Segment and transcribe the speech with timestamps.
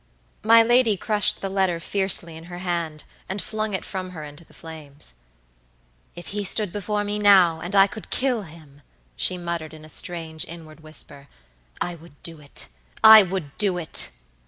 [0.43, 4.43] My lady crushed the letter fiercely in her hand, and flung it from her into
[4.43, 5.13] the flames.
[6.15, 8.81] "If he stood before me now, and I could kill him,"
[9.15, 11.27] she muttered in a strange, inward whisper,
[11.79, 14.09] "I would do itI would do it!"